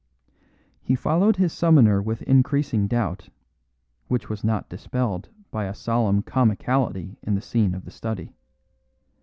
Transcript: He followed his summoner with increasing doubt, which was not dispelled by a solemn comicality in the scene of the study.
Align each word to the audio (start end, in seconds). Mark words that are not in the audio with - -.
He 0.81 0.95
followed 0.95 1.35
his 1.35 1.53
summoner 1.53 2.01
with 2.01 2.23
increasing 2.23 2.87
doubt, 2.87 3.29
which 4.07 4.29
was 4.29 4.43
not 4.43 4.67
dispelled 4.67 5.29
by 5.51 5.65
a 5.65 5.75
solemn 5.75 6.23
comicality 6.23 7.17
in 7.21 7.35
the 7.35 7.39
scene 7.41 7.75
of 7.75 7.85
the 7.85 7.91
study. 7.91 8.33